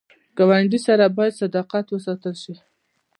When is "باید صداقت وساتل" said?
1.17-2.35